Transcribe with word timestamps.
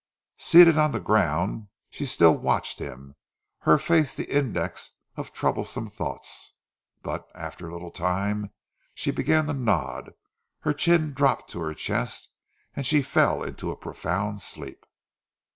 Seated 0.39 0.79
on 0.79 0.93
the 0.93 0.99
ground, 0.99 1.67
she 1.91 2.07
still 2.07 2.35
watched 2.35 2.79
him, 2.79 3.15
her 3.59 3.77
face 3.77 4.15
the 4.15 4.35
index 4.35 4.89
of 5.15 5.31
troublesome 5.31 5.91
thoughts; 5.91 6.53
but 7.03 7.27
after 7.35 7.67
a 7.67 7.71
little 7.71 7.91
time, 7.91 8.51
she 8.95 9.11
began 9.11 9.45
to 9.45 9.53
nod, 9.53 10.13
her 10.61 10.73
chin 10.73 11.13
dropped 11.13 11.51
to 11.51 11.59
her 11.59 11.75
chest, 11.75 12.29
and 12.75 12.83
she 12.83 13.03
fell 13.03 13.43
into 13.43 13.69
a 13.69 13.77
profound 13.77 14.41
sleep. 14.41 14.87